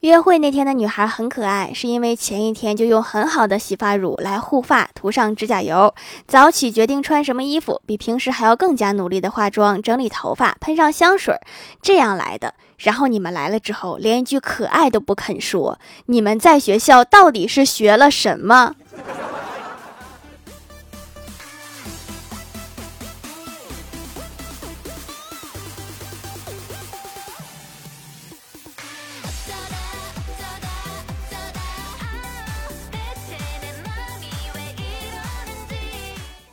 [0.00, 5.92] 约会那天的女孩很可爱，是因为前一天就用很好的洗发乳来护发，涂上指甲油，
[6.28, 11.34] 早起决定穿什么衣服，比平时还要更加努力的化妆、整理头发、喷上香水，
[11.82, 12.54] 这样来的。
[12.78, 18.76] 然后你们来了之后，连一句可爱都不肯说，你们在学校到底是学了什么？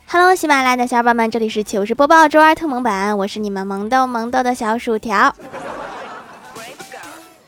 [0.08, 5.34] ？Hello，喜马拉雅的小伙伴们，这里是糗事播报周二特蒙版，我是你们萌豆萌豆的小薯条。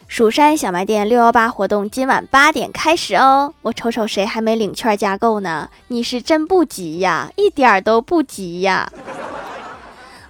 [0.08, 5.68] 蜀山小卖店六幺八活动今晚八点开始哦，我瞅瞅谁还没领券加购呢？
[5.86, 8.90] 你是真不急呀，一点儿都不急呀！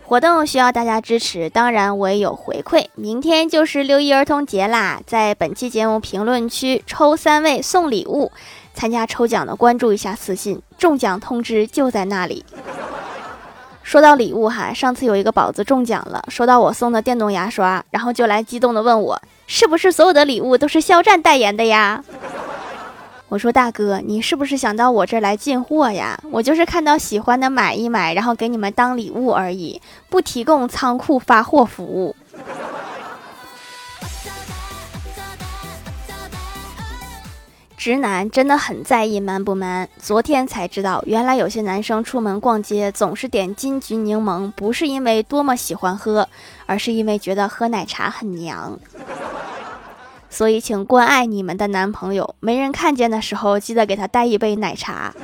[0.04, 2.86] 活动需要大家支持，当然我也有回馈。
[2.94, 8.32] 明天就是六一儿童节啦，在本期节目评论区抽三位送礼物。
[8.78, 12.44] 参加抽奖的关注一下私信，中奖通知就在那里。
[13.82, 22.04] 说到礼物哈，上次有一个宝子中奖了，收到我送的电动牙刷，然后就来激动的问我，是不是所有的礼物都是肖战代言的呀？
[23.28, 26.16] 我说大哥，你是不是想到我这儿来进货呀？
[26.30, 32.14] 我就是看到喜欢的买一买，然后给你们当礼物而已，不提供仓库发货服务。
[37.88, 39.88] 直男真的很在意 man 不 man。
[39.96, 46.28] 昨天才知道，原来有些男生出门逛街总是点金桔柠檬，不是因为多么喜欢喝，
[46.66, 48.78] 而是因为觉得喝奶茶很娘。
[50.28, 55.14] 所以，请关爱你们的男朋友，没人看见的时候，记得给他带一杯奶茶。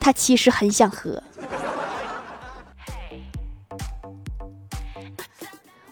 [0.00, 1.22] 他其实很想喝。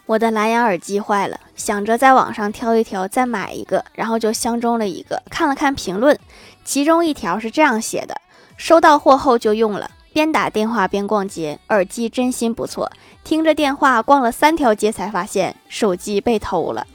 [0.07, 5.23] 我的蓝牙耳机坏了，想着在网上挑一挑再买一个，然后就相中了一个。
[5.31, 6.19] 看了看评论，
[6.65, 8.15] 其中一条是这样写的：
[8.57, 12.91] 收到货后就用了，边打电话边逛街，耳机真心不错。
[13.23, 16.87] 听着电话逛了三条街才发现手机被偷了，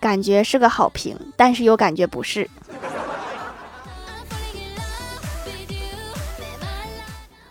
[0.00, 2.48] 感觉是个好评，但是又感觉不是。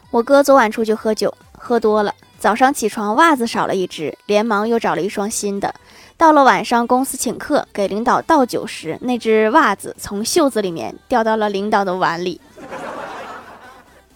[0.09, 2.13] 我哥昨晚出去喝酒，喝多了。
[2.43, 5.73] 早上起床，袜子少了一只，连忙又找了一双新的。
[6.17, 12.41] 到了晚上，公司请客，给领导倒酒时，那只袜子从袖子里面掉到了领导的碗里。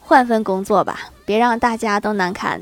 [0.01, 2.61] 换份工作吧，别让大家都难堪。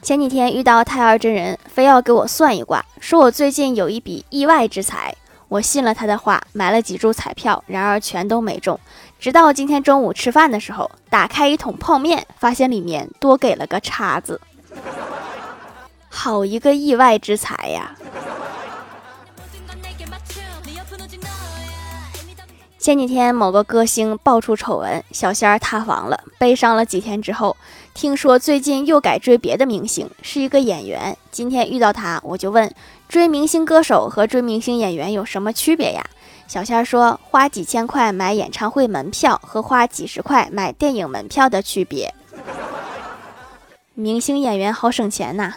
[0.00, 5.14] 前几天遇到太二真人，非要给我算一卦，说我最近有一笔意外之财。
[5.54, 8.76] 我信了他的话，买了几注彩票，然而全都没中。
[9.20, 14.40] 直到今天中午吃饭的时候，打开一桶泡面，发现里面多给了个叉子。
[16.08, 17.94] 好一个意外之财呀！
[22.84, 27.56] 前几天某个歌星爆出丑闻，小仙儿塌房了，悲伤了几天之后，
[27.94, 31.16] 听说最近又改追别的明星，是一个演员。
[31.30, 32.70] 今天遇到他，我就问：
[33.08, 36.04] 追明星歌手和追明星演员有什么区别呀？
[36.46, 42.12] 小仙儿说：花几千块买演唱会门票和花几十块买电影门票的区别。
[43.94, 45.54] 明星演员好省钱呐。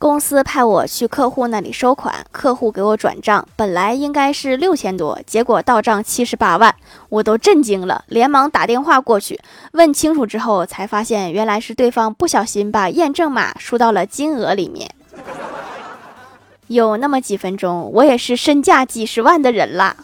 [0.00, 6.74] 公司派我去客户那里收款，客户给我转账，本来应该是六千多，结果到账七十八万，
[7.10, 9.38] 我都震惊了，连忙打电话过去
[9.72, 14.90] 问清楚之后，才发现原来是对方不小心把验证码输到了金额里面。
[16.68, 19.94] 有那么几分钟，我也是身价几十万的人啦。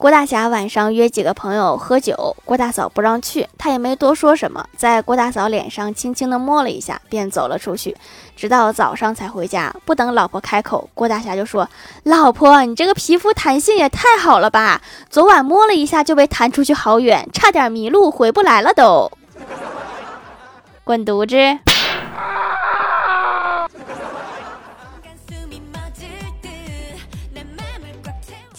[0.00, 7.94] 郭大侠晚上约几个朋友喝酒，郭大嫂不让去，他也没多说什么，在郭大嫂脸上轻轻的摸了一下，便走了出去，
[8.34, 9.70] 直到早上才回家。
[9.84, 11.68] 不等老婆开口，郭大侠就说
[12.04, 14.80] ：“老婆，你这个皮肤弹性也太好了吧！
[15.10, 19.12] 昨晚摸了一下就被弹出去好远，差点迷路回不来了都。”
[20.82, 21.36] 滚犊子！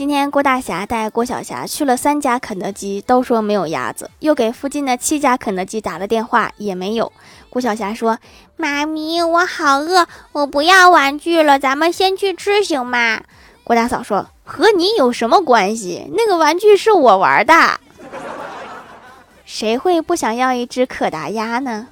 [0.01, 7.13] 今天郭大侠带郭小霞去了三家肯德基，都说没有鸭子，又给附近的七家肯德基打了电话，也没有。
[7.51, 8.18] 郭小霞说
[8.57, 13.21] ：“妈咪，我好饿，我不要玩具了，咱们先去吃行吗？”
[13.63, 16.12] 郭大嫂说：“和你有什么关系？
[16.18, 17.80] 那个玩具是我玩的，
[19.45, 21.88] 谁会不想要一只可达鸭呢？”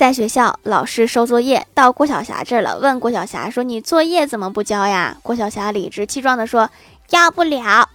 [0.00, 6.70] 在学校，老师收作业到郭晓霞这儿了，问郭晓霞说：“你作业怎么不交呀？”郭晓霞理直气壮地说
[7.06, 7.86] ：“交不了。”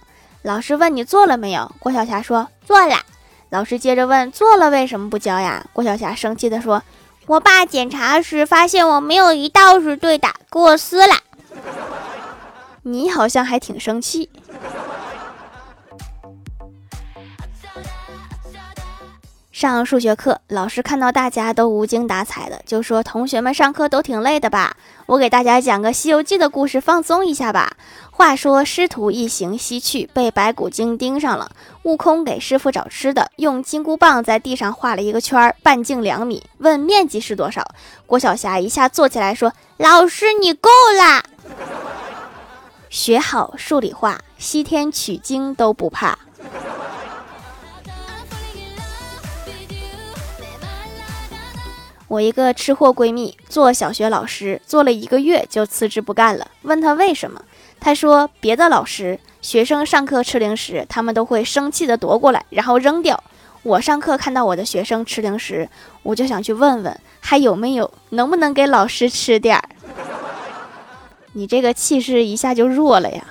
[0.42, 1.72] 老师问你做了没有？
[1.80, 3.00] 郭晓霞说：“做了。”
[3.50, 6.84] 老师接着问：“做了为什么不交呀？”郭晓霞生气地说
[7.26, 11.14] ：“我爸检查时发现我没有一道是对的，给我撕了。”
[12.84, 14.30] 你好像还挺生气。
[19.56, 24.76] 上数学课，老师看到大家都无精打采的，就说：“同学们上课都挺累的吧？
[25.06, 27.74] 我给大家讲个《西游记》的故事，放松一下吧。”
[28.12, 31.50] 话说师徒一行西去，被白骨精盯上了。
[31.84, 37.66] 悟空给师傅找吃的，用金箍棒在地上画了一个圈儿，半径两米，问面积是多少。
[38.04, 40.68] 郭晓霞一下坐起来说：“老师，你够
[40.98, 41.22] 了！
[42.90, 46.18] 学好数理化，西天取经都不怕。”
[52.08, 56.48] 我一个吃货闺蜜做小学老师，做了一个月就辞职不干了。
[56.62, 57.42] 问她为什么，
[57.80, 63.22] 她说别的老师学生上课吃零食，他们都会生气的夺过来，然后扔掉。
[63.64, 65.68] 我上课看到我的学生吃零食，
[66.04, 69.68] 我就想去问问还有没有，能不能给老师吃点儿。
[71.32, 73.24] 你这个气势一下就弱了呀。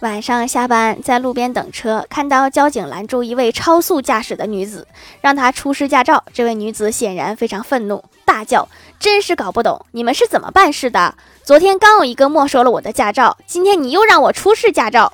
[0.00, 4.88] 晚上下班，在路边等车，看到交警拦住一位超速驾驶的女子，
[5.20, 6.24] 让她出示驾照。
[6.32, 8.66] 这位女子显然非常愤怒，大叫
[8.98, 11.14] ：“真是搞不懂，你们是怎么办事的？
[11.42, 15.12] 昨天刚有一个没收了我的驾照，今天你又让我出示驾照。”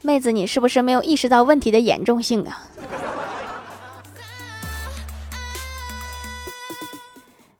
[0.00, 2.62] 妹子，你是不是没有意识到问题的严重性啊？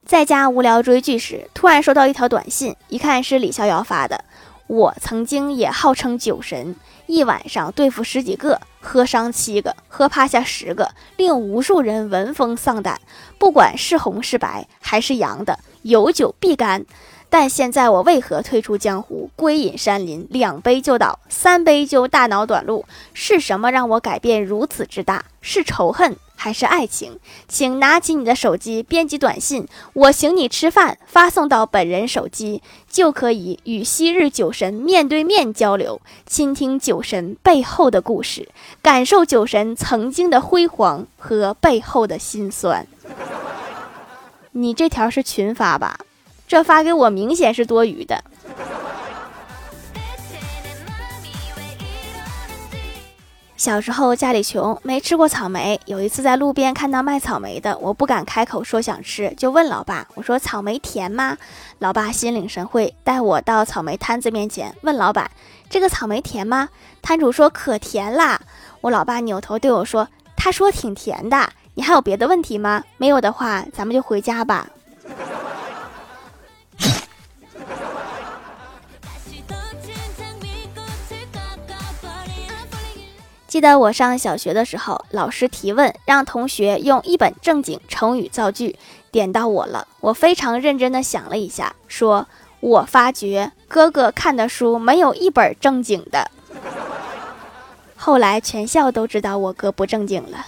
[0.03, 4.23] 在家无聊追剧时，突然收到一条短信，一看是李逍遥发的。
[4.73, 6.75] 我曾经也号称酒神，
[7.05, 12.99] 一晚上对付十几个，喝伤七个，喝趴下十个，令无数人闻风丧胆。
[13.37, 16.83] 不管是红是白还是洋的，有酒必干。
[17.29, 20.25] 但现在我为何退出江湖，归隐山林？
[20.31, 22.83] 两杯就倒，三杯就大脑短路。
[23.13, 25.23] 是什么让我改变如此之大？
[25.39, 26.17] 是仇恨？
[26.43, 38.49] 还是爱情，请拿起你的手机，编辑短信，我请你吃饭，发送到本人手机，就可以与昔日酒神面对面交流，倾听酒神背后的故事，
[38.81, 42.85] 感受酒神曾经的辉煌和背后的辛酸。
[44.51, 45.97] 你这条是群发吧？
[46.45, 48.21] 这发给我明显是多余的。
[53.63, 55.79] 小时候家里穷，没吃过草莓。
[55.85, 61.37] 有一次在路边看到卖草莓的，我不敢开口说想吃，就问老爸：“我说草莓甜吗？”
[61.79, 65.31] 老爸心领神会，带我到草莓摊子面前，问老板
[65.71, 66.67] ：“这个草莓甜吗？”
[67.01, 68.41] 摊主说：“可甜啦。”
[68.81, 72.83] 我老爸扭头对我说：“他说挺甜的，你还有别的问题吗？
[72.97, 74.67] 没有的话，咱们就回家吧。”
[83.53, 88.75] 记得我上小学的时候，老师提问让同学用一本正经成语造句，
[89.11, 89.87] 点到我了。
[89.99, 92.27] 我非常认真的想了一下，说
[92.61, 96.31] ：“我发觉哥哥看的书没有一本正经的。”
[97.95, 100.47] 后来全校都知道我哥不正经了。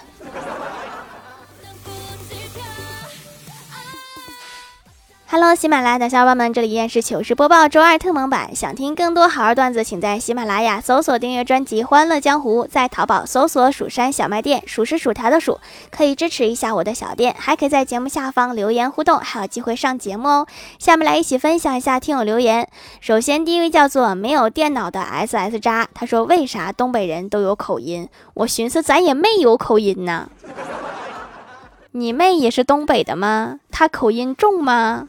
[5.38, 8.56] Hello，喜马拉雅的小伙伴们，这里依然是糗事播报周二特蒙版。
[8.56, 15.60] 想听更多好玩段子，请在喜马拉雅搜索订阅专辑《欢乐江湖》，在淘宝搜索“蜀山小卖店”，数是薯条的数，
[15.92, 20.48] 可以支持一下我的小店，还可以在节目下方留言互动，还有机会上节目哦。
[20.80, 22.70] 下面来一起分享一下听友留言。
[23.02, 28.08] 首先，第一位叫做没有电脑的 S S 渣，他说：“为啥东北人都有口音？
[28.36, 30.30] 我寻思咱也没有口音呢。”
[31.92, 33.60] 你妹也是东北的吗？
[33.78, 35.06] 他口音重吗？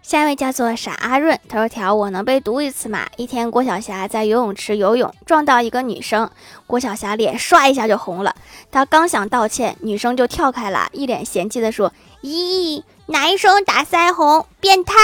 [0.00, 6.30] 下一位叫做傻阿润，他说：“条我能被读一次吗？”一天，郭晓霞在游泳池游泳，撞到一个女生，
[6.68, 8.36] 郭晓霞脸唰一下就红了。
[8.70, 14.94] 她刚想道歉，女生就跳开了，一脸嫌弃的说：“咦，男生打腮红，变态！”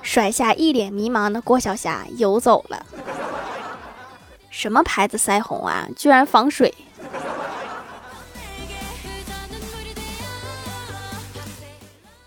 [0.00, 2.86] 甩下一脸迷茫的郭晓霞游走了。
[4.52, 5.88] 什么牌子腮红啊？
[5.96, 6.72] 居然防水！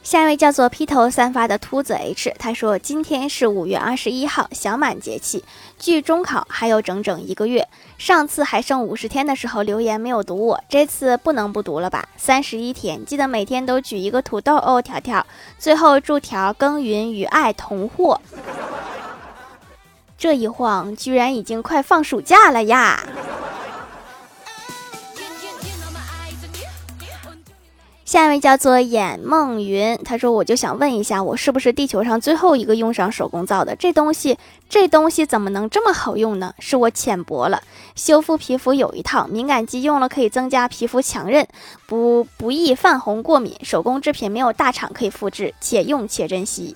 [0.02, 5.44] 下一位叫做披头散发的秃子 H，他说今天是五月二十一号，小满节气，
[5.78, 7.68] 距中考还有整整一个月。
[7.98, 12.08] 上次还剩五十天的时候留言没有读我，这次不能不读了吧？
[12.18, 15.26] 三十一天，记得每天都举一个土豆哦，条条。
[15.60, 18.20] 最后祝条耕耘与爱同获。
[20.26, 23.00] 这一晃，居然已经快放暑假了呀！
[28.04, 33.76] 下一位叫做眼梦云，他说：“我就想问一下，我是不是地球上最后一个用上手工皂的？
[33.76, 36.56] 这东西，这东西怎么能这么好用呢？
[36.58, 37.62] 是我浅薄了。
[37.94, 41.48] 修复皮肤有一套，敏感肌用了可以增加皮肤强韧，
[41.86, 43.56] 不不易泛红过敏。
[43.62, 46.76] 手工制品没有大厂可以复制，且用且珍惜。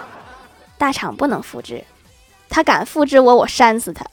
[0.76, 1.82] 大厂不能复制，
[2.48, 4.04] 他敢复制我，我扇死他。”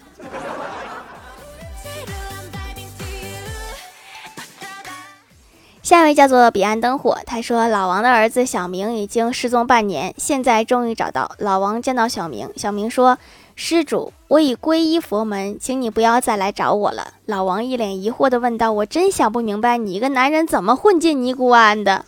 [5.83, 11.29] 下一位叫做彼岸灯火，他说老王的儿子小明已经失踪半年，现在终于找到。
[11.37, 13.19] 老王见到小明，小明说
[13.55, 22.03] ：“施主，我已皈依佛门，请你不要再来找我了。”老王一脸疑惑地问道：“我真想不明白，你一个男人怎么混进尼姑庵的？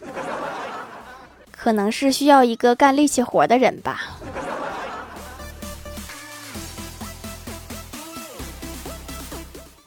[1.51, 4.16] 可能是需要一个干力气活的人吧。”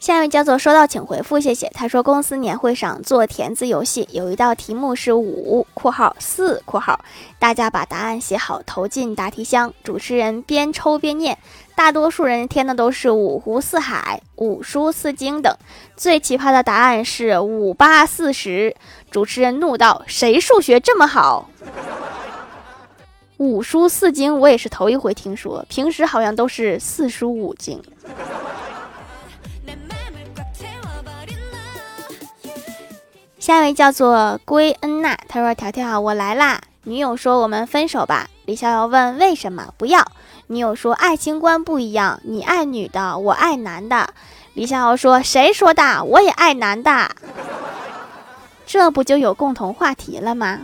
[0.00, 1.68] 下一位叫做收到请回复，谢谢。
[1.74, 6.98] 他说公司年会上做填字游戏，有一道题目是五（括号四）（括号），
[7.38, 11.36] 大家把答案写好投进答题箱，主持人边抽边念，
[11.74, 15.54] 大多数人填的都是五湖四海、五书四经等，
[15.98, 18.74] 最奇葩的答案是五八四十。
[19.10, 21.50] 主持人怒道：“谁数学这么好？
[23.36, 27.82] 五书四经我也是头一回听说，平时好像都是四书五经。”
[33.50, 40.06] 下一位叫做归恩娜，他说：“条条，我来啦。”女友说：“我们分手吧。”李逍遥问：“为什么不要？”
[40.46, 44.08] 女友说：“爱情观不一样，你爱女的，我爱男的。”
[44.54, 46.04] 李逍遥说：“谁说的？
[46.04, 47.10] 我也爱男的。”
[48.66, 50.60] 这不就有共同话题了吗？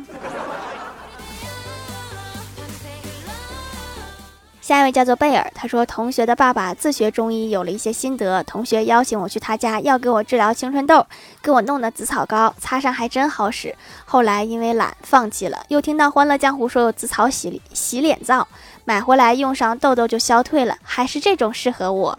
[4.67, 8.43] 下一位叫做贝尔，他说同学的爸爸自学中医，有了一些心得。
[8.43, 11.07] 同学邀请我去他家，要给我治疗青春痘，
[11.41, 13.73] 给我弄的紫草膏，擦上还真好使。
[14.05, 18.49] 后来因为懒放弃了，又听到欢乐江湖说有紫草洗洗脸皂，
[18.85, 20.77] 买回来用上，痘痘就消退了。
[20.83, 22.19] 还是这种适合我，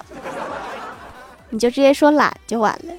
[1.50, 2.94] 你就直接说懒就完了。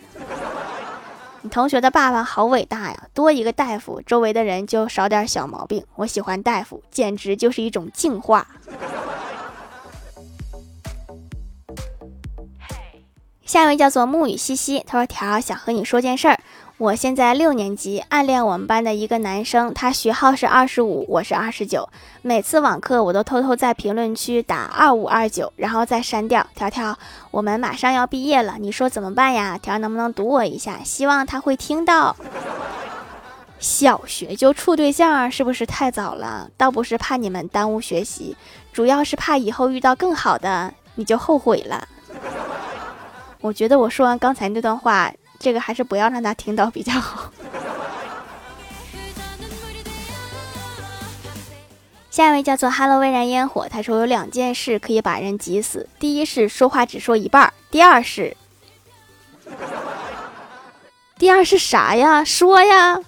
[1.41, 5.83] 你同学的爸爸好伟大呀，多一个大夫，周围的人就少点小毛病。
[5.95, 8.47] 我喜欢大夫，简直就是一种净化。
[13.49, 16.39] 下一位叫做沐雨淅淅，他说：“条想和你说件事儿，
[16.77, 21.89] 我现在六年级，暗恋我们班的一个男生，他学号是二十五，我是二十九。
[22.21, 26.47] 每次网课，我都偷偷在评论区打二五二九，然后再删掉。
[26.55, 26.99] 条条，
[27.31, 29.57] 我们马上要毕业了，你说怎么办呀？
[29.57, 30.81] 条能不能读我一下？
[30.85, 32.15] 希望他会听到。
[33.59, 36.51] 小学就处对象，是不是太早了？
[36.59, 38.37] 倒不是怕你们耽误学习，
[38.75, 41.89] 主要是怕以后遇到更好的，你就后悔了。”
[43.41, 47.33] 我觉得我说完刚才那段话，这个还是不要让他听到比较好。
[52.11, 58.37] 下一位叫做哈喽微燃烟火”，他说有两件事可以把人急死：第一是说话只说一半；第二是，
[61.17, 62.25] 第二是啥呀？
[62.25, 62.99] 说呀。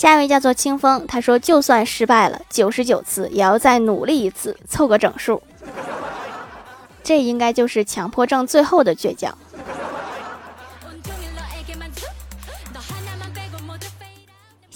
[0.00, 5.42] 下一位叫做清风，他说：“就算失败了九十九次，也要再努力一次，凑个整数。”
[7.04, 9.36] 这应该就是强迫症最后的倔强。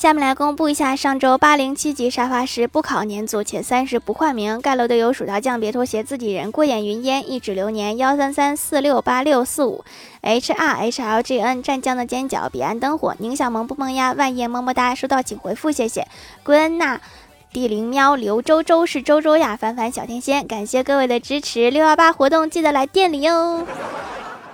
[0.05, 9.83] 下面来公布一下上周八零七级沙发师不考年组前三十不换名盖楼的有薯条酱、别拖鞋、自己人、过眼云烟、一指流年、幺三三四六八六四五、
[10.21, 16.07] H R H L G N、湛江的尖角、彼岸灯火、宁小萌不萌呀、万叶么么哒，收到请回复，谢谢。
[16.43, 17.01] 归恩娜、
[17.51, 23.67] 地灵喵、刘周周是周周呀、凡凡小天仙，感谢各位的支持，六幺八活动记得来店里哟。